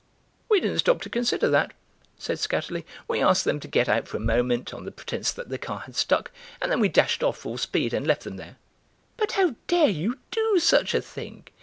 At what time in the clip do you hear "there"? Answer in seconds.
8.37-8.57